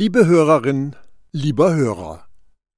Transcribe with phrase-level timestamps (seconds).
[0.00, 0.94] Liebe Hörerin,
[1.32, 2.24] lieber Hörer,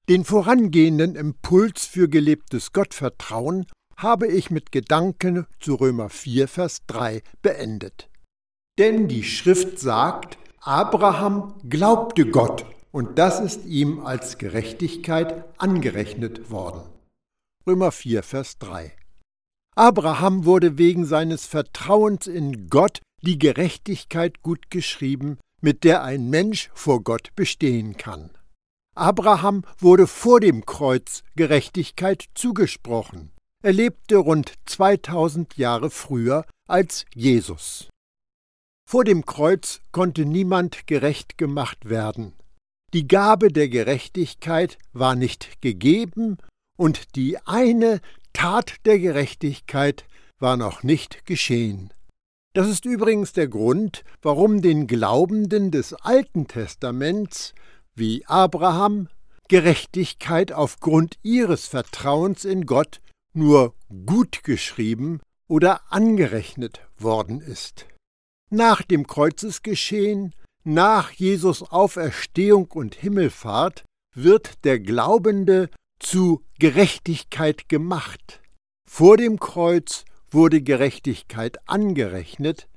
[0.09, 3.67] den vorangehenden Impuls für gelebtes Gottvertrauen
[3.99, 8.09] habe ich mit Gedanken zu Römer 4, Vers 3 beendet.
[8.79, 16.89] Denn die Schrift sagt, Abraham glaubte Gott und das ist ihm als Gerechtigkeit angerechnet worden.
[17.67, 18.97] Römer 4, Vers 3.
[19.77, 26.71] Abraham wurde wegen seines Vertrauens in Gott die Gerechtigkeit gut geschrieben, mit der ein Mensch
[26.75, 28.31] vor Gott bestehen kann.
[28.95, 33.31] Abraham wurde vor dem Kreuz Gerechtigkeit zugesprochen.
[33.63, 37.89] Er lebte rund 2000 Jahre früher als Jesus.
[38.89, 42.33] Vor dem Kreuz konnte niemand gerecht gemacht werden.
[42.93, 46.39] Die Gabe der Gerechtigkeit war nicht gegeben
[46.77, 48.01] und die eine
[48.33, 50.07] Tat der Gerechtigkeit
[50.41, 51.93] war noch nicht geschehen.
[52.53, 57.55] Das ist übrigens der Grund, warum den Glaubenden des Alten Testaments
[57.95, 59.09] wie Abraham
[59.47, 63.01] Gerechtigkeit aufgrund ihres Vertrauens in Gott
[63.33, 63.75] nur
[64.07, 67.87] gut geschrieben oder angerechnet worden ist.
[68.51, 78.41] Nach dem Kreuzesgeschehen, nach Jesus Auferstehung und Himmelfahrt wird der Glaubende zu Gerechtigkeit gemacht.
[78.89, 82.69] Vor dem Kreuz wurde Gerechtigkeit angerechnet,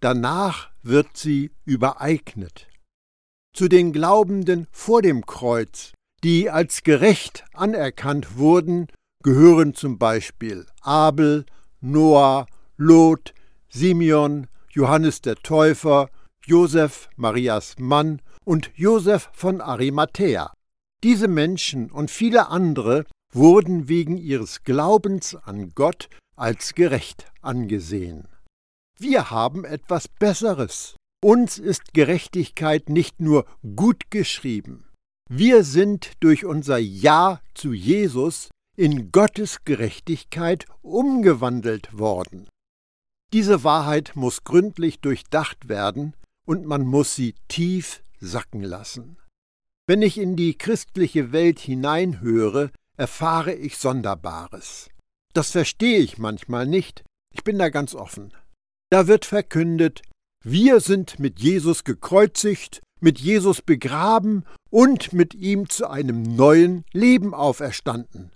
[0.00, 2.68] danach wird sie übereignet.
[3.54, 8.86] Zu den Glaubenden vor dem Kreuz, die als gerecht anerkannt wurden,
[9.22, 11.44] gehören zum Beispiel Abel,
[11.80, 13.34] Noah, Lot,
[13.68, 16.10] Simeon, Johannes der Täufer,
[16.46, 20.52] Josef, Marias Mann und Josef von Arimathäa.
[21.02, 26.08] Diese Menschen und viele andere wurden wegen ihres Glaubens an Gott
[26.40, 28.26] als gerecht angesehen.
[28.98, 30.96] Wir haben etwas Besseres.
[31.22, 33.44] Uns ist Gerechtigkeit nicht nur
[33.76, 34.86] gut geschrieben.
[35.28, 42.48] Wir sind durch unser Ja zu Jesus in Gottes Gerechtigkeit umgewandelt worden.
[43.34, 46.14] Diese Wahrheit muss gründlich durchdacht werden
[46.46, 49.18] und man muss sie tief sacken lassen.
[49.86, 54.88] Wenn ich in die christliche Welt hineinhöre, erfahre ich Sonderbares.
[55.32, 58.32] Das verstehe ich manchmal nicht, ich bin da ganz offen.
[58.90, 60.02] Da wird verkündet,
[60.42, 67.34] wir sind mit Jesus gekreuzigt, mit Jesus begraben und mit ihm zu einem neuen Leben
[67.34, 68.32] auferstanden.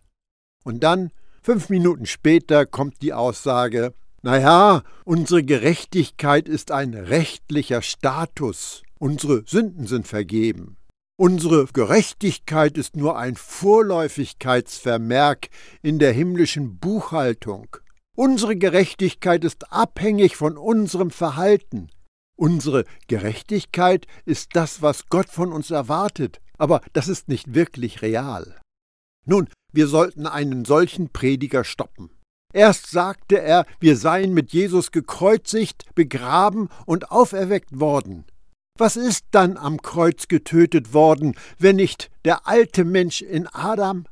[0.65, 1.11] Und dann,
[1.43, 9.87] fünf Minuten später, kommt die Aussage, naja, unsere Gerechtigkeit ist ein rechtlicher Status, unsere Sünden
[9.87, 10.77] sind vergeben.
[11.17, 15.49] Unsere Gerechtigkeit ist nur ein Vorläufigkeitsvermerk
[15.81, 17.77] in der himmlischen Buchhaltung.
[18.17, 21.89] Unsere Gerechtigkeit ist abhängig von unserem Verhalten.
[22.37, 28.61] Unsere Gerechtigkeit ist das, was Gott von uns erwartet, aber das ist nicht wirklich real.
[29.25, 32.11] Nun, wir sollten einen solchen Prediger stoppen.
[32.53, 38.25] Erst sagte er, wir seien mit Jesus gekreuzigt, begraben und auferweckt worden.
[38.77, 44.07] Was ist dann am Kreuz getötet worden, wenn nicht der alte Mensch in Adam?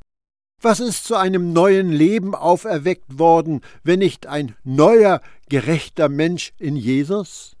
[0.61, 5.19] Was ist zu einem neuen Leben auferweckt worden, wenn nicht ein neuer,
[5.49, 7.57] gerechter Mensch in Jesus?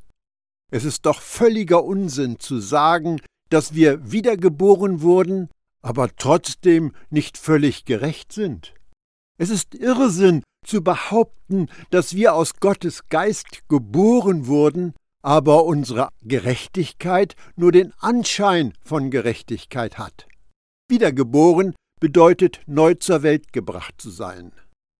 [0.71, 5.49] Es ist doch völliger Unsinn zu sagen, dass wir wiedergeboren wurden,
[5.81, 8.73] aber trotzdem nicht völlig gerecht sind.
[9.37, 14.93] Es ist Irrsinn zu behaupten, dass wir aus Gottes Geist geboren wurden,
[15.23, 20.27] aber unsere Gerechtigkeit nur den Anschein von Gerechtigkeit hat.
[20.89, 24.51] Wiedergeboren bedeutet neu zur Welt gebracht zu sein.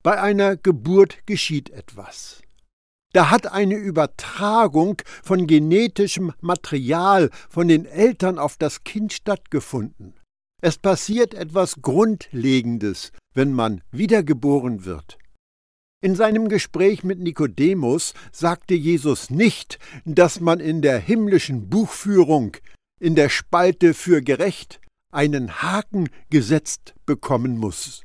[0.01, 2.41] Bei einer Geburt geschieht etwas.
[3.13, 10.15] Da hat eine Übertragung von genetischem Material von den Eltern auf das Kind stattgefunden.
[10.61, 15.19] Es passiert etwas Grundlegendes, wenn man wiedergeboren wird.
[16.03, 22.57] In seinem Gespräch mit Nikodemus sagte Jesus nicht, dass man in der himmlischen Buchführung
[22.99, 24.81] in der Spalte für gerecht
[25.13, 28.03] einen Haken gesetzt bekommen muss.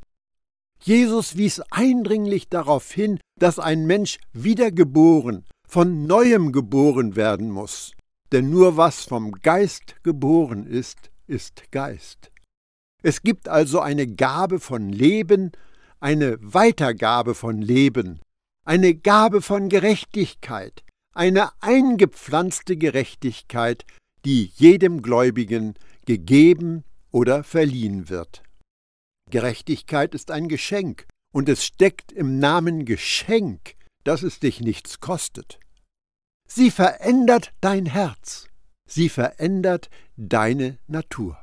[0.80, 7.90] Jesus wies eindringlich darauf hin, dass ein Mensch wiedergeboren, von neuem geboren werden muss.
[8.30, 12.30] Denn nur was vom Geist geboren ist, ist Geist.
[13.02, 15.50] Es gibt also eine Gabe von Leben
[16.00, 18.20] eine Weitergabe von Leben,
[18.64, 20.84] eine Gabe von Gerechtigkeit,
[21.14, 23.84] eine eingepflanzte Gerechtigkeit,
[24.24, 25.74] die jedem Gläubigen
[26.06, 28.42] gegeben oder verliehen wird.
[29.30, 33.74] Gerechtigkeit ist ein Geschenk, und es steckt im Namen Geschenk,
[34.04, 35.58] dass es dich nichts kostet.
[36.48, 38.48] Sie verändert dein Herz.
[38.86, 41.42] Sie verändert deine Natur.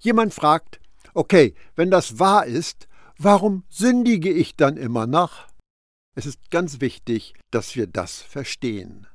[0.00, 0.80] Jemand fragt,
[1.14, 2.87] okay, wenn das wahr ist,
[3.18, 5.46] warum sündige ich dann immer noch?
[6.16, 9.06] Es ist ganz wichtig, dass wir das verstehen.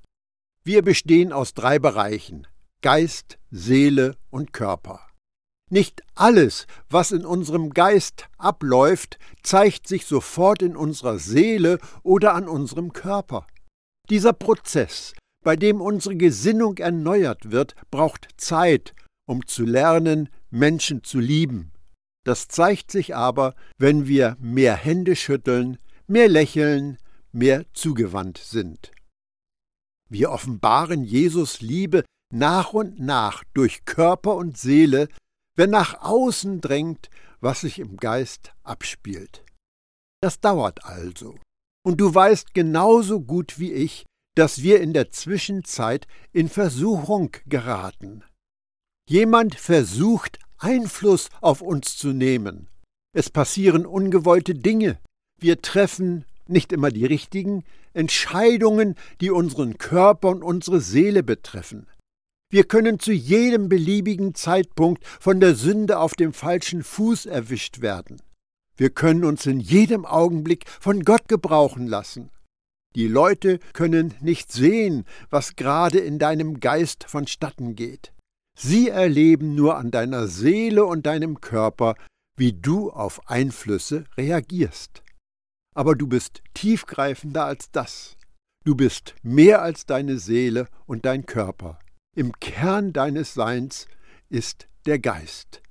[0.64, 2.48] Wir bestehen aus drei Bereichen
[2.82, 5.08] Geist, Seele und Körper.
[5.70, 12.48] Nicht alles, was in unserem Geist abläuft, zeigt sich sofort in unserer Seele oder an
[12.48, 13.48] unserem Körper.
[14.10, 15.14] Dieser Prozess,
[15.44, 18.94] bei dem unsere Gesinnung erneuert wird, braucht Zeit,
[19.26, 21.73] um zu lernen, Menschen zu lieben.
[22.26, 25.78] Das zeigt sich aber, wenn wir mehr Hände schütteln,
[26.08, 26.98] mehr lächeln,
[27.32, 28.92] mehr zugewandt sind.
[30.10, 32.04] Wir offenbaren Jesus Liebe
[32.34, 35.08] nach und nach durch Körper und Seele,
[35.56, 37.10] wenn nach außen drängt,
[37.42, 39.44] was sich im Geist abspielt.
[40.22, 41.38] Das dauert also.
[41.86, 44.06] Und du weißt genauso gut wie ich,
[44.36, 48.24] dass wir in der Zwischenzeit in Versuchung geraten.
[49.10, 52.68] Jemand versucht, Einfluss auf uns zu nehmen.
[53.14, 54.98] Es passieren ungewollte Dinge.
[55.40, 57.64] Wir treffen nicht immer die richtigen
[57.94, 61.88] Entscheidungen, die unseren Körper und unsere Seele betreffen.
[62.50, 68.22] Wir können zu jedem beliebigen Zeitpunkt von der Sünde auf dem falschen Fuß erwischt werden.
[68.78, 72.30] Wir können uns in jedem Augenblick von Gott gebrauchen lassen.
[72.96, 78.13] Die Leute können nicht sehen, was gerade in deinem Geist vonstatten geht.
[78.58, 81.96] Sie erleben nur an deiner Seele und deinem Körper,
[82.38, 85.04] wie du auf Einflüsse reagierst.
[85.76, 88.18] Aber du bist tiefgreifender als das.
[88.64, 91.80] Du bist mehr als deine Seele und dein Körper.
[92.16, 93.88] Im Kern deines Seins
[94.30, 95.62] ist der Geist.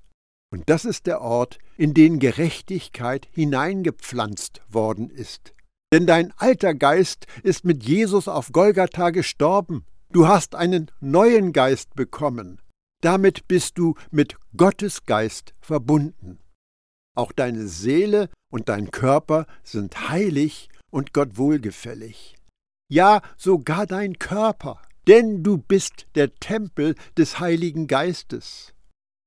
[0.50, 5.54] Und das ist der Ort, in den Gerechtigkeit hineingepflanzt worden ist.
[5.92, 9.86] Denn dein alter Geist ist mit Jesus auf Golgatha gestorben.
[10.10, 12.60] Du hast einen neuen Geist bekommen.
[13.02, 16.38] Damit bist du mit Gottes Geist verbunden.
[17.16, 22.36] Auch deine Seele und dein Körper sind heilig und Gott wohlgefällig.
[22.88, 28.72] Ja, sogar dein Körper, denn du bist der Tempel des Heiligen Geistes.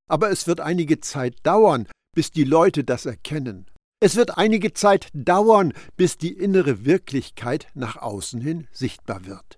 [0.09, 3.65] Aber es wird einige Zeit dauern, bis die Leute das erkennen.
[3.99, 9.57] Es wird einige Zeit dauern, bis die innere Wirklichkeit nach außen hin sichtbar wird.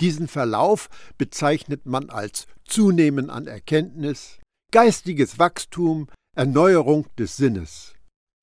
[0.00, 0.88] Diesen Verlauf
[1.18, 4.38] bezeichnet man als Zunehmen an Erkenntnis,
[4.72, 7.94] geistiges Wachstum, Erneuerung des Sinnes.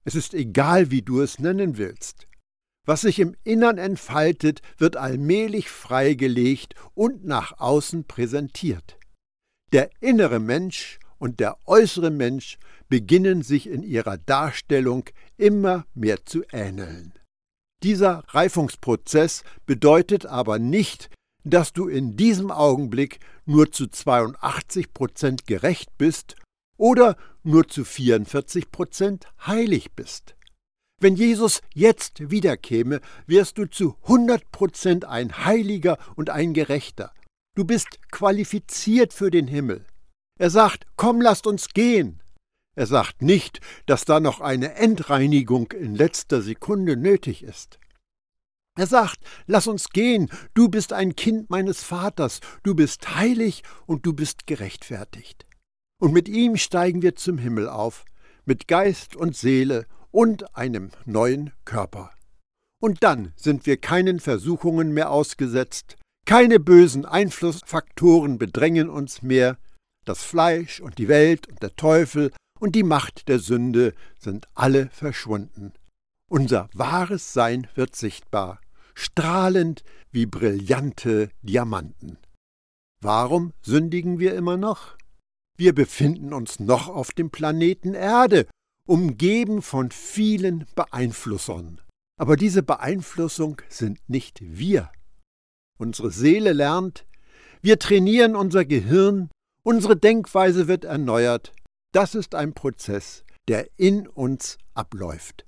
[0.03, 2.27] Es ist egal, wie du es nennen willst.
[2.85, 8.97] Was sich im Innern entfaltet, wird allmählich freigelegt und nach außen präsentiert.
[9.73, 12.57] Der innere Mensch und der äußere Mensch
[12.87, 15.05] beginnen sich in ihrer Darstellung
[15.35, 17.13] immer mehr zu ähneln.
[17.83, 21.09] Dieser Reifungsprozess bedeutet aber nicht,
[21.49, 26.35] dass du in diesem Augenblick nur zu 82 Prozent gerecht bist
[26.77, 30.35] oder nur zu 44 Prozent heilig bist.
[30.99, 37.13] Wenn Jesus jetzt wiederkäme, wärst du zu 100 Prozent ein Heiliger und ein Gerechter.
[37.55, 39.85] Du bist qualifiziert für den Himmel.
[40.39, 42.21] Er sagt, komm, lasst uns gehen.
[42.75, 47.79] Er sagt nicht, dass da noch eine Endreinigung in letzter Sekunde nötig ist.
[48.77, 54.05] Er sagt, lass uns gehen, du bist ein Kind meines Vaters, du bist heilig und
[54.05, 55.47] du bist gerechtfertigt.
[55.99, 58.05] Und mit ihm steigen wir zum Himmel auf,
[58.45, 62.11] mit Geist und Seele und einem neuen Körper.
[62.79, 65.95] Und dann sind wir keinen Versuchungen mehr ausgesetzt,
[66.27, 69.57] keine bösen Einflussfaktoren bedrängen uns mehr,
[70.05, 74.89] das Fleisch und die Welt und der Teufel und die Macht der Sünde sind alle
[74.91, 75.73] verschwunden.
[76.29, 78.59] Unser wahres Sein wird sichtbar,
[78.97, 82.17] strahlend wie brillante Diamanten.
[82.99, 84.97] Warum sündigen wir immer noch?
[85.55, 88.47] Wir befinden uns noch auf dem Planeten Erde,
[88.87, 91.79] umgeben von vielen Beeinflussern.
[92.19, 94.91] Aber diese Beeinflussung sind nicht wir.
[95.77, 97.05] Unsere Seele lernt,
[97.61, 99.29] wir trainieren unser Gehirn,
[99.61, 101.53] unsere Denkweise wird erneuert.
[101.91, 105.45] Das ist ein Prozess, der in uns abläuft.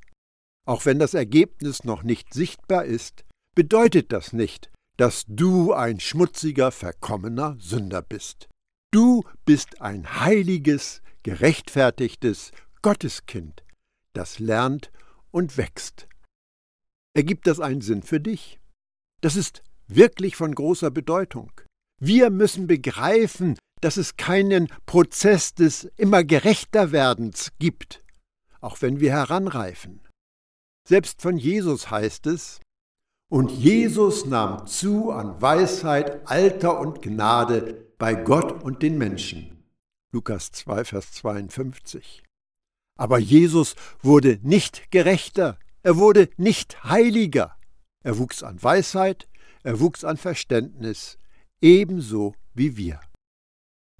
[0.67, 3.23] Auch wenn das Ergebnis noch nicht sichtbar ist,
[3.55, 8.49] bedeutet das nicht, dass du ein schmutziger, verkommener Sünder bist.
[8.91, 12.51] Du bist ein heiliges, gerechtfertigtes
[12.81, 13.63] Gotteskind,
[14.13, 14.91] das lernt
[15.31, 16.07] und wächst.
[17.13, 18.59] Ergibt das einen Sinn für dich?
[19.21, 21.51] Das ist wirklich von großer Bedeutung.
[22.01, 28.03] Wir müssen begreifen, dass es keinen Prozess des immer gerechter Werdens gibt,
[28.61, 30.01] auch wenn wir heranreifen.
[30.87, 32.59] Selbst von Jesus heißt es,
[33.29, 39.63] und Jesus nahm zu an Weisheit, Alter und Gnade, bei Gott und den Menschen.
[40.11, 42.23] Lukas 2, Vers 52.
[42.97, 47.55] Aber Jesus wurde nicht gerechter, er wurde nicht heiliger.
[48.03, 49.27] Er wuchs an Weisheit,
[49.63, 51.17] er wuchs an Verständnis,
[51.61, 52.99] ebenso wie wir.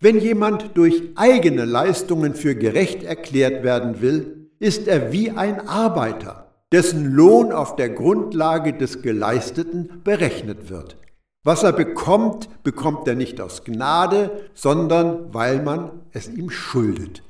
[0.02, 6.49] Wenn jemand durch eigene Leistungen für gerecht erklärt werden will, ist er wie ein Arbeiter,
[6.72, 10.98] dessen Lohn auf der Grundlage des Geleisteten berechnet wird.
[11.44, 17.24] Was er bekommt, bekommt er nicht aus Gnade, sondern weil man es ihm schuldet.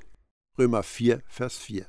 [0.58, 1.86] Römer 4, Vers 4.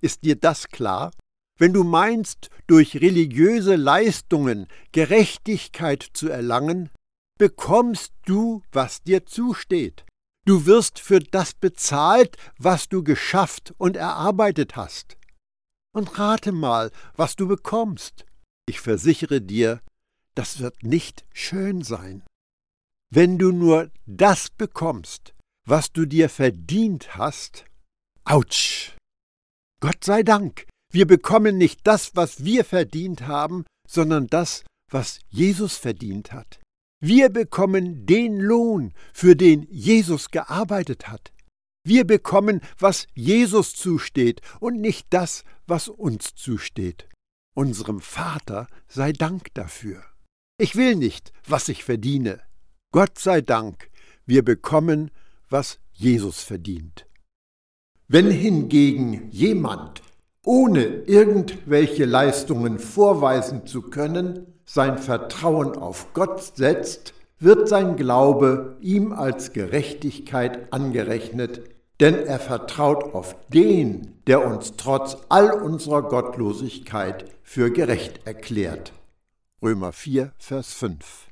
[0.00, 1.10] Ist dir das klar?
[1.58, 6.88] Wenn du meinst, durch religiöse Leistungen Gerechtigkeit zu erlangen,
[7.36, 10.06] bekommst du, was dir zusteht.
[10.46, 15.17] Du wirst für das bezahlt, was du geschafft und erarbeitet hast.
[15.94, 18.26] Und rate mal, was du bekommst.
[18.66, 19.80] Ich versichere dir,
[20.34, 22.22] das wird nicht schön sein.
[23.10, 27.64] Wenn du nur das bekommst, was du dir verdient hast,
[28.24, 28.92] ouch!
[29.80, 35.76] Gott sei Dank, wir bekommen nicht das, was wir verdient haben, sondern das, was Jesus
[35.76, 36.60] verdient hat.
[37.00, 41.32] Wir bekommen den Lohn, für den Jesus gearbeitet hat.
[41.84, 47.08] Wir bekommen, was Jesus zusteht und nicht das, was uns zusteht.
[47.54, 50.02] Unserem Vater sei Dank dafür.
[50.58, 52.40] Ich will nicht, was ich verdiene.
[52.92, 53.90] Gott sei Dank,
[54.26, 55.10] wir bekommen,
[55.48, 57.06] was Jesus verdient.
[58.08, 60.02] Wenn hingegen jemand
[60.44, 69.12] ohne irgendwelche Leistungen vorweisen zu können, sein Vertrauen auf Gott setzt, wird sein Glaube ihm
[69.12, 77.70] als Gerechtigkeit angerechnet, denn er vertraut auf den, der uns trotz all unserer Gottlosigkeit für
[77.70, 78.92] gerecht erklärt.
[79.62, 81.28] Römer 4, Vers 5.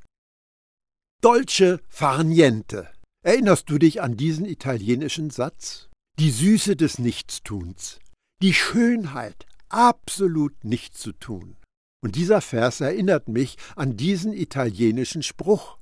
[1.22, 2.88] Dolce far niente.
[3.24, 5.88] Erinnerst du dich an diesen italienischen Satz?
[6.18, 7.98] Die Süße des Nichtstuns
[8.42, 11.56] die Schönheit, absolut nichts zu tun.
[12.02, 15.78] Und dieser Vers erinnert mich an diesen italienischen Spruch.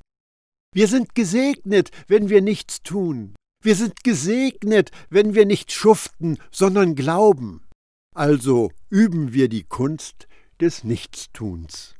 [0.72, 3.34] Wir sind gesegnet, wenn wir nichts tun.
[3.64, 7.66] Wir sind gesegnet, wenn wir nicht schuften, sondern glauben.
[8.14, 10.28] Also üben wir die Kunst
[10.60, 11.96] des Nichtstuns.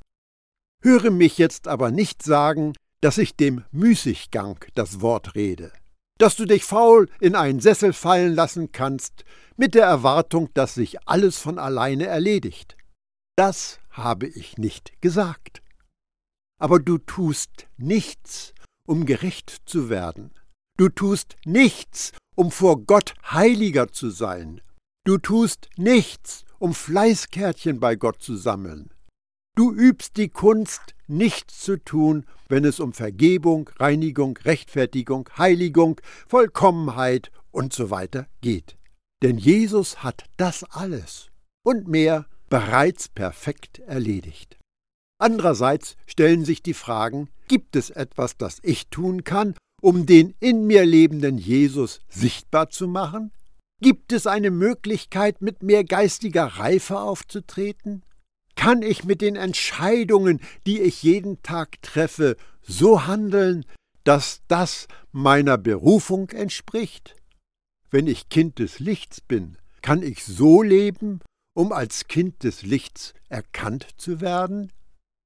[0.83, 5.73] Höre mich jetzt aber nicht sagen, dass ich dem Müßiggang das Wort rede
[6.19, 9.25] dass du dich faul in einen Sessel fallen lassen kannst,
[9.57, 12.77] mit der Erwartung, dass sich alles von alleine erledigt.
[13.37, 15.63] Das habe ich nicht gesagt.
[16.61, 18.55] Aber du tust nichts,
[18.87, 20.31] um gerecht zu werden.
[20.77, 24.61] Du tust nichts, um vor Gott heiliger zu sein.
[25.05, 28.91] Du tust nichts, um Fleißkärtchen bei Gott zu sammeln.
[29.57, 37.31] Du übst die Kunst, nichts zu tun, wenn es um Vergebung, Reinigung, Rechtfertigung, Heiligung, Vollkommenheit
[37.53, 38.77] und so weiter geht.
[39.23, 41.31] Denn Jesus hat das alles
[41.65, 44.59] und mehr bereits perfekt erledigt.
[45.19, 49.55] Andererseits stellen sich die Fragen, gibt es etwas, das ich tun kann,
[49.85, 53.33] um den in mir lebenden Jesus sichtbar zu machen?
[53.83, 58.03] Gibt es eine Möglichkeit, mit mehr geistiger Reife aufzutreten?
[58.57, 63.67] Kann ich mit den Entscheidungen, die ich jeden Tag treffe, so handeln,
[64.05, 67.15] dass das meiner Berufung entspricht?
[67.91, 71.21] Wenn ich Kind des Lichts bin, kann ich so leben,
[71.55, 74.73] um als Kind des Lichts erkannt zu werden?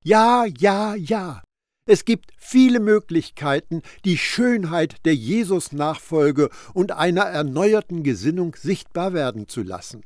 [0.03, 1.43] Ja, ja, ja.
[1.89, 9.63] Es gibt viele Möglichkeiten, die Schönheit der Jesus-Nachfolge und einer erneuerten Gesinnung sichtbar werden zu
[9.63, 10.05] lassen.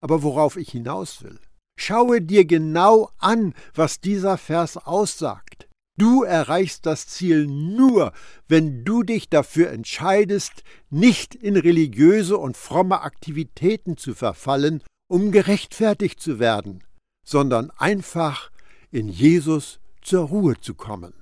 [0.00, 1.38] Aber worauf ich hinaus will,
[1.76, 5.68] Schaue dir genau an, was dieser Vers aussagt.
[5.98, 8.12] Du erreichst das Ziel nur,
[8.48, 16.20] wenn du dich dafür entscheidest, nicht in religiöse und fromme Aktivitäten zu verfallen, um gerechtfertigt
[16.20, 16.82] zu werden,
[17.26, 18.50] sondern einfach
[18.90, 21.14] in Jesus zur Ruhe zu kommen.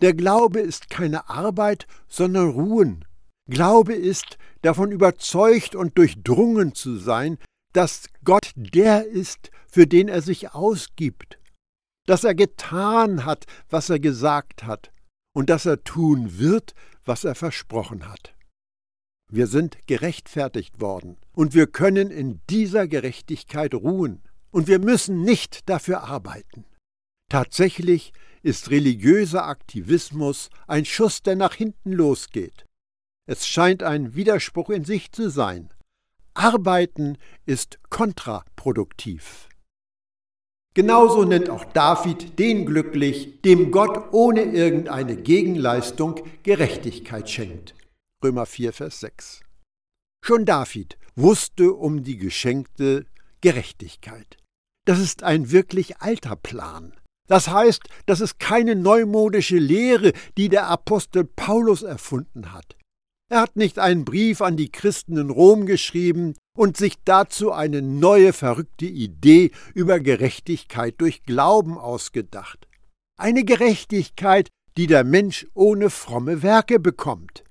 [0.00, 3.04] Der Glaube ist keine Arbeit, sondern Ruhen.
[3.48, 7.38] Glaube ist, davon überzeugt und durchdrungen zu sein,
[7.72, 11.38] dass Gott der ist, für den er sich ausgibt,
[12.06, 14.92] dass er getan hat, was er gesagt hat
[15.34, 16.74] und dass er tun wird,
[17.04, 18.34] was er versprochen hat.
[19.32, 25.68] Wir sind gerechtfertigt worden und wir können in dieser Gerechtigkeit ruhen und wir müssen nicht
[25.68, 26.64] dafür arbeiten.
[27.30, 32.66] Tatsächlich ist religiöser Aktivismus ein Schuss, der nach hinten losgeht.
[33.26, 35.70] Es scheint ein Widerspruch in sich zu sein,
[36.34, 39.48] Arbeiten ist kontraproduktiv.
[40.74, 47.74] Genauso nennt auch David den glücklich, dem Gott ohne irgendeine Gegenleistung Gerechtigkeit schenkt.
[48.24, 49.42] Römer 4, Vers 6.
[50.24, 53.06] Schon David wusste um die geschenkte
[53.40, 54.36] Gerechtigkeit.
[54.84, 56.99] Das ist ein wirklich alter Plan.
[57.30, 62.76] Das heißt, das ist keine neumodische Lehre, die der Apostel Paulus erfunden hat.
[63.30, 67.82] Er hat nicht einen Brief an die Christen in Rom geschrieben und sich dazu eine
[67.82, 72.66] neue verrückte Idee über Gerechtigkeit durch Glauben ausgedacht.
[73.16, 77.44] Eine Gerechtigkeit, die der Mensch ohne fromme Werke bekommt.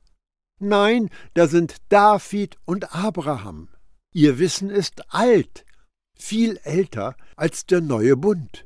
[0.59, 3.69] Nein, da sind David und Abraham.
[4.13, 5.63] Ihr Wissen ist alt,
[6.17, 8.65] viel älter als der neue Bund.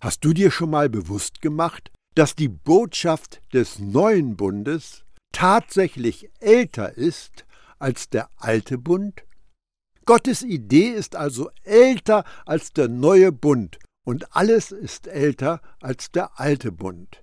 [0.00, 6.96] Hast du dir schon mal bewusst gemacht, dass die Botschaft des neuen Bundes tatsächlich älter
[6.96, 7.46] ist
[7.80, 9.24] als der alte Bund?
[10.04, 16.38] Gottes Idee ist also älter als der neue Bund und alles ist älter als der
[16.38, 17.22] alte Bund.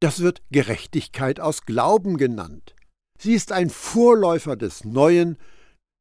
[0.00, 2.74] Das wird Gerechtigkeit aus Glauben genannt.
[3.20, 5.36] Sie ist ein Vorläufer des Neuen,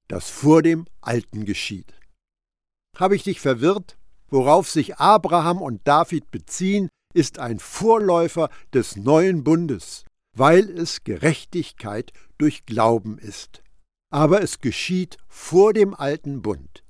[0.08, 1.94] das vor dem Alten geschieht.
[2.96, 3.98] Habe ich dich verwirrt?
[4.30, 10.06] Worauf sich Abraham und David beziehen, ist ein Vorläufer des neuen Bundes
[10.38, 13.64] weil es Gerechtigkeit durch Glauben ist.
[14.14, 16.84] Aber es geschieht vor dem alten Bund.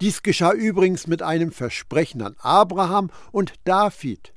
[0.00, 4.34] Dies geschah übrigens mit einem Versprechen an Abraham und David.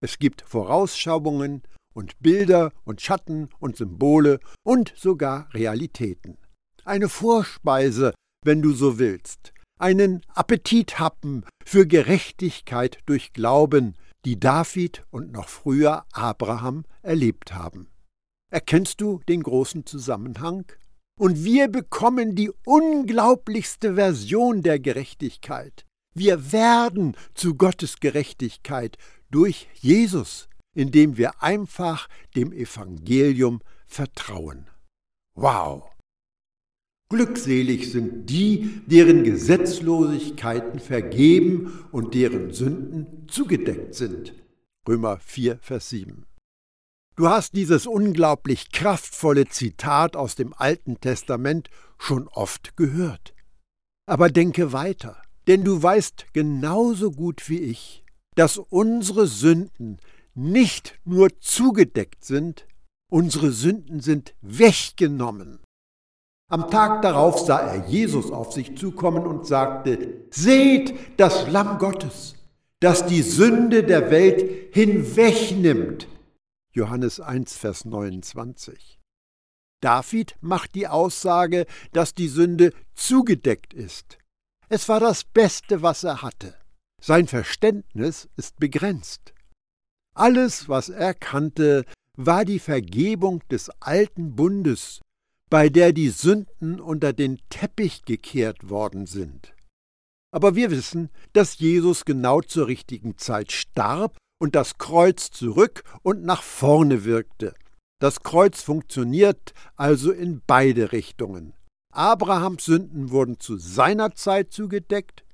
[0.00, 1.62] Es gibt Vorausschauungen
[1.94, 6.38] und Bilder und Schatten und Symbole und sogar Realitäten.
[6.84, 15.32] Eine Vorspeise, wenn du so willst, einen Appetithappen für Gerechtigkeit durch Glauben, die David und
[15.32, 17.88] noch früher Abraham erlebt haben.
[18.50, 20.64] Erkennst du den großen Zusammenhang?
[21.18, 25.84] Und wir bekommen die unglaublichste Version der Gerechtigkeit.
[26.14, 28.98] Wir werden zu Gottes Gerechtigkeit
[29.30, 34.68] durch Jesus, indem wir einfach dem Evangelium vertrauen.
[35.34, 35.95] Wow!
[37.08, 44.34] Glückselig sind die, deren Gesetzlosigkeiten vergeben und deren Sünden zugedeckt sind.
[44.88, 46.26] Römer 4, Vers 7.
[47.14, 53.34] Du hast dieses unglaublich kraftvolle Zitat aus dem Alten Testament schon oft gehört.
[54.06, 58.04] Aber denke weiter, denn du weißt genauso gut wie ich,
[58.34, 59.98] dass unsere Sünden
[60.34, 62.66] nicht nur zugedeckt sind,
[63.10, 65.60] unsere Sünden sind weggenommen.
[66.48, 72.36] Am Tag darauf sah er Jesus auf sich zukommen und sagte, Seht das Lamm Gottes,
[72.78, 76.06] das die Sünde der Welt hinwegnimmt.
[76.72, 79.00] Johannes 1, Vers 29.
[79.80, 84.18] David macht die Aussage, dass die Sünde zugedeckt ist.
[84.68, 86.54] Es war das Beste, was er hatte.
[87.02, 89.34] Sein Verständnis ist begrenzt.
[90.14, 91.84] Alles, was er kannte,
[92.16, 95.00] war die Vergebung des alten Bundes,
[95.50, 99.54] bei der die Sünden unter den Teppich gekehrt worden sind.
[100.32, 106.24] Aber wir wissen, dass Jesus genau zur richtigen Zeit starb und das Kreuz zurück und
[106.24, 107.54] nach vorne wirkte.
[108.00, 111.54] Das Kreuz funktioniert also in beide Richtungen.
[111.92, 115.24] Abrahams Sünden wurden zu seiner Zeit zugedeckt,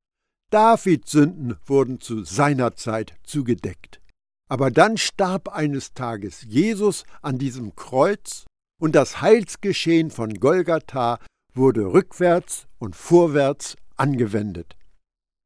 [0.53, 4.01] Davids Sünden wurden zu seiner Zeit zugedeckt.
[4.48, 8.44] Aber dann starb eines Tages Jesus an diesem Kreuz
[8.83, 11.21] und das Heilsgeschehen von Golgatha
[11.55, 14.77] wurde rückwärts und vorwärts angewendet.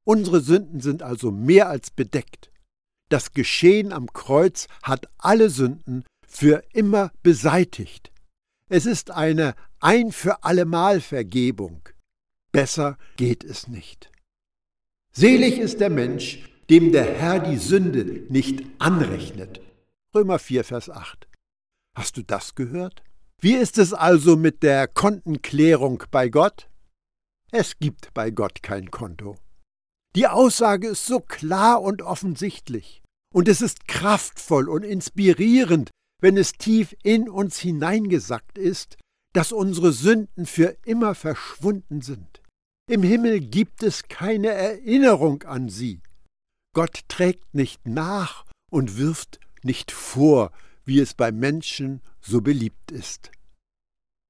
[0.06, 2.50] Unsere Sünden sind also mehr als bedeckt.
[3.10, 8.10] Das Geschehen am Kreuz hat alle Sünden für immer beseitigt.
[8.70, 11.86] Es ist eine ein für allemal Vergebung.
[12.52, 14.10] Besser geht es nicht.
[15.12, 19.60] Selig ist der Mensch, dem der Herr die Sünde nicht anrechnet.
[20.14, 21.28] Römer 4, Vers 8.
[21.94, 23.02] Hast du das gehört?
[23.40, 26.68] Wie ist es also mit der Kontenklärung bei Gott?
[27.52, 29.36] Es gibt bei Gott kein Konto.
[30.14, 33.02] Die Aussage ist so klar und offensichtlich.
[33.34, 35.90] Und es ist kraftvoll und inspirierend,
[36.22, 38.96] wenn es tief in uns hineingesackt ist,
[39.34, 42.40] dass unsere Sünden für immer verschwunden sind.
[42.88, 46.00] Im Himmel gibt es keine Erinnerung an sie.
[46.74, 50.52] Gott trägt nicht nach und wirft nicht vor,
[50.86, 53.30] wie es bei Menschen so beliebt ist.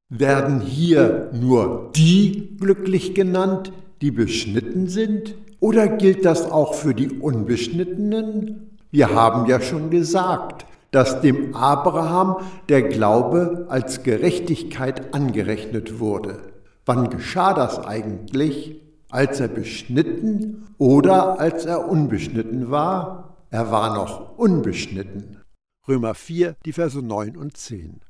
[0.08, 5.34] Werden hier nur die glücklich genannt, die beschnitten sind?
[5.58, 8.78] Oder gilt das auch für die Unbeschnittenen?
[8.90, 12.36] Wir haben ja schon gesagt, dass dem Abraham
[12.68, 16.52] der Glaube als Gerechtigkeit angerechnet wurde.
[16.84, 18.80] Wann geschah das eigentlich?
[19.10, 23.36] als er beschnitten oder als er unbeschnitten war?
[23.50, 25.40] Er war noch unbeschnitten.
[25.88, 28.00] Römer 4, die Verse 9 und 10.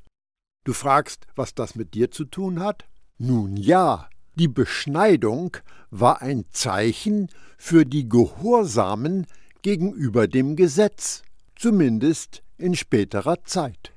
[0.63, 2.85] Du fragst, was das mit dir zu tun hat?
[3.17, 5.57] Nun ja, die Beschneidung
[5.89, 9.27] war ein Zeichen für die Gehorsamen
[9.61, 11.23] gegenüber dem Gesetz,
[11.55, 13.93] zumindest in späterer Zeit.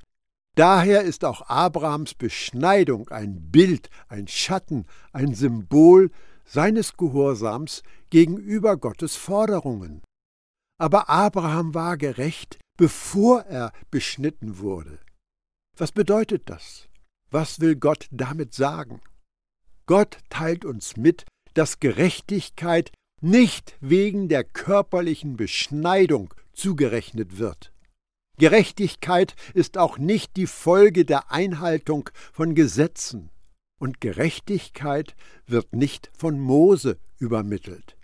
[0.56, 6.10] Daher ist auch Abrahams Beschneidung ein Bild, ein Schatten, ein Symbol
[6.44, 10.02] seines Gehorsams gegenüber Gottes Forderungen.
[10.78, 15.00] Aber Abraham war gerecht, bevor er beschnitten wurde.
[15.76, 16.88] Was bedeutet das?
[17.30, 19.02] Was will Gott damit sagen?
[19.84, 22.90] Gott teilt uns mit, dass Gerechtigkeit
[23.20, 27.70] nicht wegen der körperlichen Beschneidung zugerechnet wird.
[28.38, 33.28] Gerechtigkeit ist auch nicht die Folge der Einhaltung von Gesetzen,
[33.78, 35.14] und Gerechtigkeit
[35.46, 37.98] wird nicht von Mose übermittelt.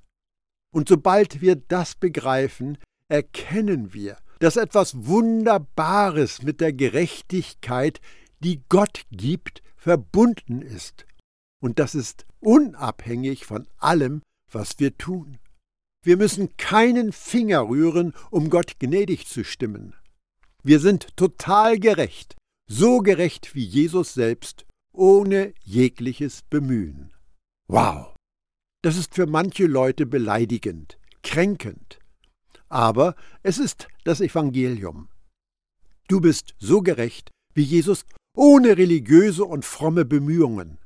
[0.70, 2.76] Und sobald wir das begreifen,
[3.08, 8.01] erkennen wir, dass etwas Wunderbares mit der Gerechtigkeit,
[8.40, 11.07] die Gott gibt, verbunden ist.
[11.61, 15.38] Und das ist unabhängig von allem, was wir tun.
[16.05, 19.94] Wir müssen keinen Finger rühren, um Gott gnädig zu stimmen.
[20.62, 22.37] Wir sind total gerecht,
[22.68, 27.12] so gerecht wie Jesus selbst, ohne jegliches Bemühen.
[27.68, 28.14] Wow!
[28.83, 31.99] Das ist für manche Leute beleidigend, kränkend
[32.68, 35.09] aber es ist das Evangelium.
[36.09, 38.05] Du bist so gerecht wie Jesus
[38.37, 40.79] ohne religiöse und fromme Bemühungen.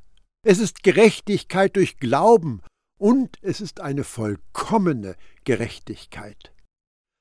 [0.43, 2.63] Es ist Gerechtigkeit durch Glauben
[2.99, 6.53] und es ist eine vollkommene Gerechtigkeit.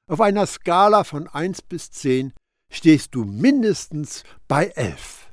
[0.10, 2.34] Auf einer Skala von 1 bis 10
[2.72, 5.30] stehst du mindestens bei 11.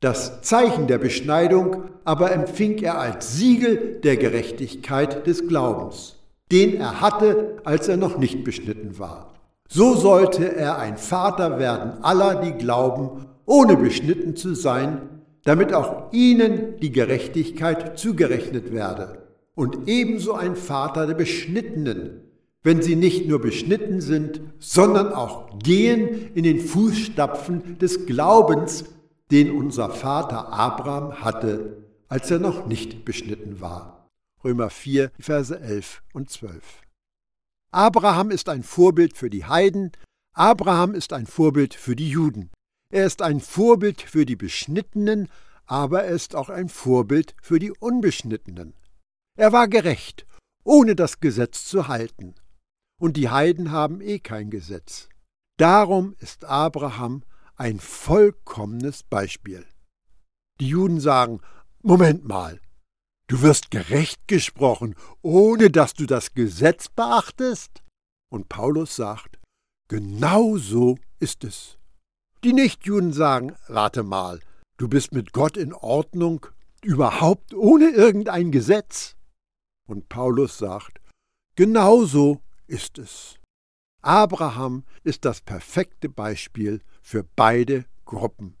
[0.00, 6.13] Das Zeichen der Beschneidung aber empfing er als Siegel der Gerechtigkeit des Glaubens
[6.50, 9.34] den er hatte, als er noch nicht beschnitten war.
[9.68, 15.08] So sollte er ein Vater werden aller, die glauben, ohne beschnitten zu sein,
[15.44, 22.22] damit auch ihnen die Gerechtigkeit zugerechnet werde, und ebenso ein Vater der Beschnittenen,
[22.62, 28.84] wenn sie nicht nur beschnitten sind, sondern auch gehen in den Fußstapfen des Glaubens,
[29.30, 34.03] den unser Vater Abraham hatte, als er noch nicht beschnitten war.
[34.44, 36.82] Römer 4, Verse 11 und 12.
[37.70, 39.92] Abraham ist ein Vorbild für die Heiden,
[40.34, 42.50] Abraham ist ein Vorbild für die Juden.
[42.90, 45.28] Er ist ein Vorbild für die Beschnittenen,
[45.64, 48.74] aber er ist auch ein Vorbild für die Unbeschnittenen.
[49.36, 50.26] Er war gerecht,
[50.64, 52.34] ohne das Gesetz zu halten.
[53.00, 55.08] Und die Heiden haben eh kein Gesetz.
[55.56, 57.22] Darum ist Abraham
[57.56, 59.64] ein vollkommenes Beispiel.
[60.60, 61.40] Die Juden sagen,
[61.82, 62.60] Moment mal,
[63.26, 67.82] Du wirst gerecht gesprochen, ohne dass du das Gesetz beachtest?
[68.30, 69.38] Und Paulus sagt,
[69.88, 71.78] genau so ist es.
[72.42, 74.40] Die Nichtjuden sagen, warte mal,
[74.76, 76.46] du bist mit Gott in Ordnung,
[76.82, 79.16] überhaupt ohne irgendein Gesetz?
[79.88, 81.00] Und Paulus sagt,
[81.56, 83.38] genau so ist es.
[84.02, 88.56] Abraham ist das perfekte Beispiel für beide Gruppen.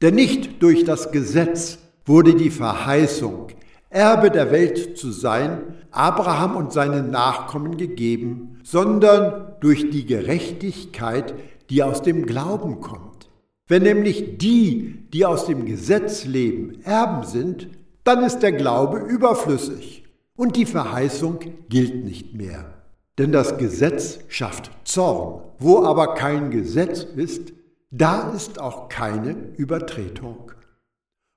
[0.00, 3.48] Denn nicht durch das Gesetz wurde die Verheißung,
[3.90, 11.34] Erbe der Welt zu sein, Abraham und seinen Nachkommen gegeben, sondern durch die Gerechtigkeit,
[11.70, 13.30] die aus dem Glauben kommt.
[13.66, 17.68] Wenn nämlich die, die aus dem Gesetz leben, Erben sind,
[18.04, 20.04] dann ist der Glaube überflüssig
[20.36, 22.74] und die Verheißung gilt nicht mehr.
[23.18, 25.42] Denn das Gesetz schafft Zorn.
[25.58, 27.52] Wo aber kein Gesetz ist,
[27.90, 30.52] da ist auch keine Übertretung.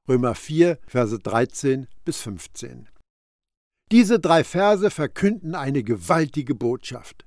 [0.07, 2.89] Römer 4, Verse 13 bis 15.
[3.91, 7.25] Diese drei Verse verkünden eine gewaltige Botschaft.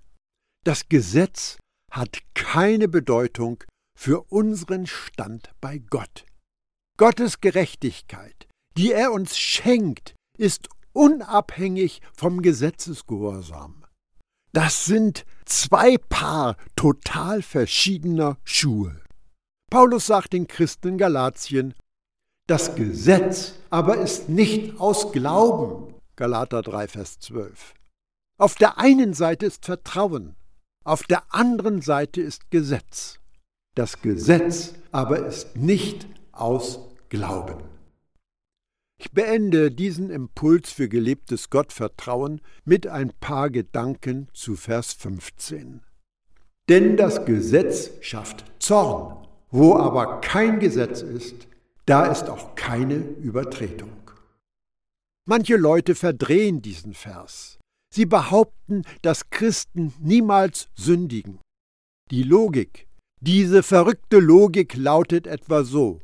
[0.65, 1.59] Das Gesetz
[1.91, 3.63] hat keine Bedeutung
[3.99, 6.25] für unseren Stand bei Gott.
[6.97, 13.85] Gottes Gerechtigkeit, die er uns schenkt, ist unabhängig vom Gesetzesgehorsam.
[14.53, 19.03] Das sind zwei Paar total verschiedener Schuhe.
[19.71, 21.75] Paulus sagt den Christen in Galatien,
[22.47, 25.95] das Gesetz aber ist nicht aus Glauben.
[26.17, 27.75] Galater 3, Vers 12.
[28.39, 30.37] Auf der einen Seite ist Vertrauen,
[30.85, 33.19] auf der anderen Seite ist Gesetz.
[33.75, 36.79] Das Gesetz aber ist nicht aus
[37.09, 37.63] Glauben.
[38.99, 45.81] Ich beende diesen Impuls für gelebtes Gottvertrauen mit ein paar Gedanken zu Vers 15.
[46.69, 51.49] Denn das Gesetz schafft Zorn, wo aber kein Gesetz ist,
[51.87, 53.93] da ist auch keine Übertretung.
[55.27, 57.59] Manche Leute verdrehen diesen Vers.
[57.95, 61.41] Sie behaupten, dass Christen niemals sündigen.
[62.11, 62.87] Die Logik,
[63.21, 66.01] diese verrückte Logik lautet etwa so.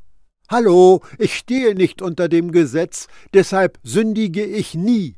[0.48, 5.16] Hallo, ich stehe nicht unter dem Gesetz, deshalb sündige ich nie.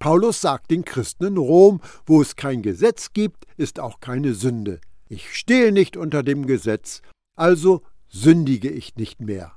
[0.00, 4.80] Paulus sagt den Christen in Rom, wo es kein Gesetz gibt, ist auch keine Sünde.
[5.08, 7.02] Ich stehe nicht unter dem Gesetz,
[7.36, 9.56] also sündige ich nicht mehr.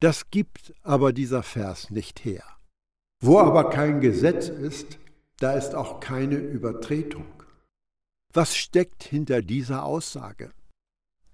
[0.00, 2.44] Das gibt aber dieser Vers nicht her.
[3.22, 4.98] Wo aber kein Gesetz ist,
[5.38, 7.26] da ist auch keine Übertretung.
[8.32, 10.52] Was steckt hinter dieser Aussage?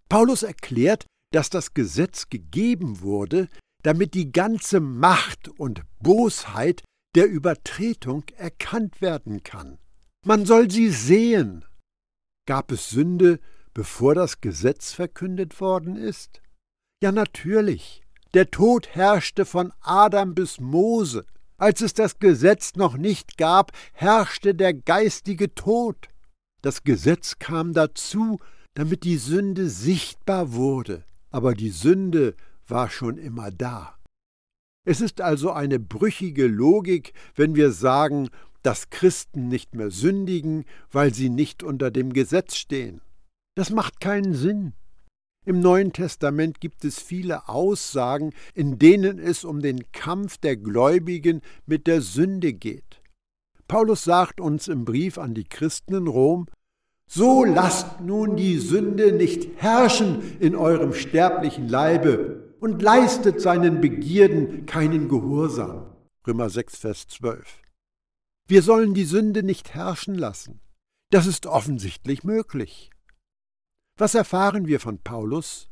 [0.09, 3.49] Paulus erklärt, dass das Gesetz gegeben wurde,
[3.83, 6.83] damit die ganze Macht und Bosheit
[7.15, 9.79] der Übertretung erkannt werden kann.
[10.25, 11.65] Man soll sie sehen.
[12.47, 13.39] Gab es Sünde,
[13.75, 16.43] bevor das Gesetz verkündet worden ist?
[17.03, 18.06] Ja natürlich.
[18.35, 21.25] Der Tod herrschte von Adam bis Mose.
[21.59, 26.09] Als es das Gesetz noch nicht gab, herrschte der geistige Tod.
[26.61, 28.39] Das Gesetz kam dazu,
[28.75, 32.35] damit die Sünde sichtbar wurde, aber die Sünde
[32.69, 33.97] war schon immer da.
[34.85, 38.29] Es ist also eine brüchige Logik, wenn wir sagen,
[38.63, 43.01] dass Christen nicht mehr sündigen, weil sie nicht unter dem Gesetz stehen.
[43.55, 44.75] Das macht keinen Sinn.
[45.47, 51.41] Im Neuen Testament gibt es viele Aussagen, in denen es um den Kampf der Gläubigen
[51.67, 53.01] mit der Sünde geht.
[53.69, 56.47] Paulus sagt uns im Brief an die Christen in Rom,
[57.09, 64.67] so lasst nun die Sünde nicht herrschen in eurem sterblichen Leibe, und leistet seinen Begierden
[64.67, 65.95] keinen Gehorsam.
[66.27, 67.63] Römer 6, Vers 12.
[68.49, 70.59] Wir sollen die Sünde nicht herrschen lassen.
[71.11, 72.91] Das ist offensichtlich möglich.
[73.99, 75.71] Was erfahren wir von Paulus?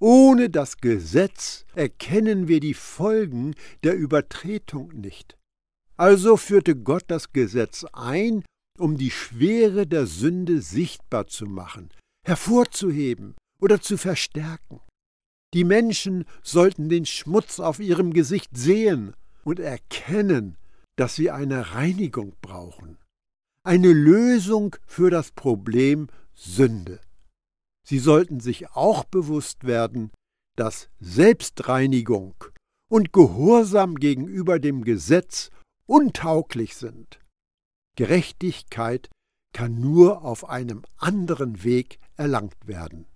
[0.00, 5.36] Ohne das Gesetz erkennen wir die Folgen der Übertretung nicht.
[5.96, 8.44] Also führte Gott das Gesetz ein,
[8.78, 11.90] um die Schwere der Sünde sichtbar zu machen,
[12.26, 14.80] hervorzuheben oder zu verstärken.
[15.54, 20.56] Die Menschen sollten den Schmutz auf ihrem Gesicht sehen und erkennen,
[20.96, 22.98] dass sie eine Reinigung brauchen,
[23.62, 27.00] eine Lösung für das Problem Sünde.
[27.86, 30.10] Sie sollten sich auch bewusst werden,
[30.56, 32.34] dass Selbstreinigung
[32.90, 35.50] und Gehorsam gegenüber dem Gesetz
[35.86, 37.20] untauglich sind.
[37.96, 39.08] Gerechtigkeit
[39.52, 43.06] kann nur auf einem anderen Weg erlangt werden.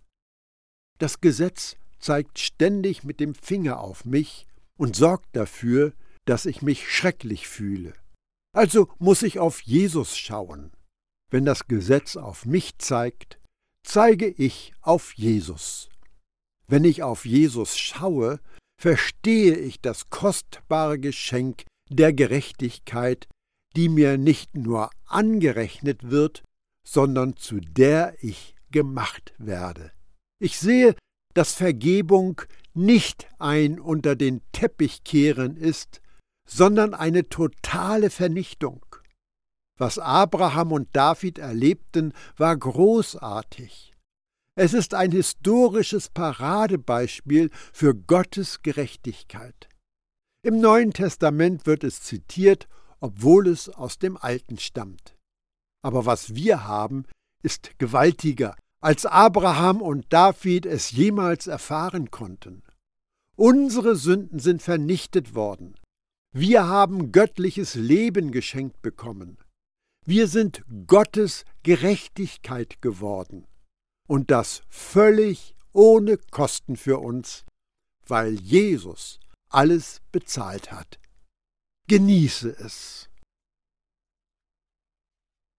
[0.98, 5.94] Das Gesetz zeigt ständig mit dem Finger auf mich und sorgt dafür,
[6.26, 7.92] dass ich mich schrecklich fühle.
[8.52, 10.70] Also muss ich auf Jesus schauen.
[11.28, 13.39] Wenn das Gesetz auf mich zeigt,
[13.82, 15.88] zeige ich auf Jesus.
[16.66, 18.40] Wenn ich auf Jesus schaue,
[18.80, 23.26] verstehe ich das kostbare Geschenk der Gerechtigkeit,
[23.76, 26.42] die mir nicht nur angerechnet wird,
[26.86, 29.92] sondern zu der ich gemacht werde.
[30.38, 30.94] Ich sehe
[31.34, 32.42] dass Vergebung
[32.74, 36.00] nicht ein unter den Teppich kehren ist,
[36.48, 38.84] sondern eine totale Vernichtung.
[39.80, 43.94] Was Abraham und David erlebten, war großartig.
[44.54, 49.70] Es ist ein historisches Paradebeispiel für Gottes Gerechtigkeit.
[50.44, 52.68] Im Neuen Testament wird es zitiert,
[53.00, 55.16] obwohl es aus dem Alten stammt.
[55.82, 57.06] Aber was wir haben,
[57.42, 62.64] ist gewaltiger, als Abraham und David es jemals erfahren konnten.
[63.34, 65.74] Unsere Sünden sind vernichtet worden.
[66.34, 69.38] Wir haben göttliches Leben geschenkt bekommen.
[70.10, 73.46] Wir sind Gottes Gerechtigkeit geworden.
[74.08, 77.44] Und das völlig ohne Kosten für uns,
[78.08, 79.20] weil Jesus
[79.50, 80.98] alles bezahlt hat.
[81.86, 83.08] Genieße es.